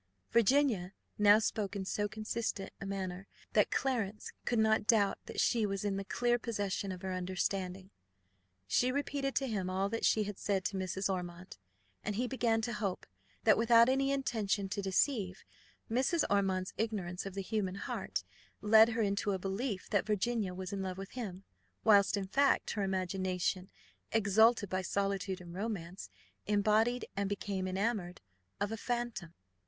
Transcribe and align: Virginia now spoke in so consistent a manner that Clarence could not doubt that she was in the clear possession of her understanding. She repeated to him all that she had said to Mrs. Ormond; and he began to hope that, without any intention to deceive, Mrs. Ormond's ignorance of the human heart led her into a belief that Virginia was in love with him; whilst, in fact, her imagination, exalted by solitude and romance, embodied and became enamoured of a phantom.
Virginia 0.31 0.93
now 1.19 1.37
spoke 1.37 1.75
in 1.75 1.85
so 1.85 2.07
consistent 2.07 2.71
a 2.81 2.87
manner 2.87 3.27
that 3.53 3.69
Clarence 3.69 4.31
could 4.45 4.57
not 4.57 4.87
doubt 4.87 5.19
that 5.27 5.39
she 5.39 5.63
was 5.63 5.85
in 5.85 5.95
the 5.95 6.03
clear 6.03 6.39
possession 6.39 6.91
of 6.91 7.03
her 7.03 7.13
understanding. 7.13 7.91
She 8.65 8.91
repeated 8.91 9.35
to 9.35 9.47
him 9.47 9.69
all 9.69 9.89
that 9.89 10.03
she 10.03 10.23
had 10.23 10.39
said 10.39 10.65
to 10.65 10.75
Mrs. 10.75 11.07
Ormond; 11.07 11.57
and 12.03 12.15
he 12.15 12.25
began 12.27 12.61
to 12.61 12.73
hope 12.73 13.05
that, 13.43 13.59
without 13.59 13.89
any 13.89 14.11
intention 14.11 14.67
to 14.69 14.81
deceive, 14.81 15.43
Mrs. 15.87 16.23
Ormond's 16.31 16.73
ignorance 16.79 17.27
of 17.27 17.35
the 17.35 17.43
human 17.43 17.75
heart 17.75 18.23
led 18.59 18.89
her 18.89 19.03
into 19.03 19.33
a 19.33 19.37
belief 19.37 19.87
that 19.91 20.07
Virginia 20.07 20.55
was 20.55 20.73
in 20.73 20.81
love 20.81 20.97
with 20.97 21.11
him; 21.11 21.43
whilst, 21.83 22.17
in 22.17 22.25
fact, 22.27 22.71
her 22.71 22.81
imagination, 22.81 23.69
exalted 24.11 24.67
by 24.67 24.81
solitude 24.81 25.39
and 25.39 25.53
romance, 25.53 26.09
embodied 26.47 27.05
and 27.15 27.29
became 27.29 27.67
enamoured 27.67 28.19
of 28.59 28.71
a 28.71 28.77
phantom. 28.77 29.35